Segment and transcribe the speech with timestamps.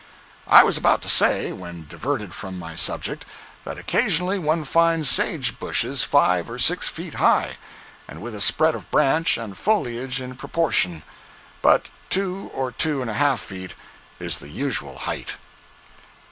[0.47, 3.23] I was about to say, when diverted from my subject,
[3.65, 7.57] that occasionally one finds sage bushes five or six feet high,
[8.07, 11.03] and with a spread of branch and foliage in proportion,
[11.61, 13.75] but two or two and a half feet
[14.19, 15.35] is the usual height.